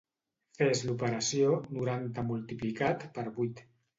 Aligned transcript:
Fes 0.59 0.79
l'operació 0.89 1.51
noranta 1.77 2.25
multiplicat 2.31 3.07
per 3.19 3.29
vuit. 3.39 3.65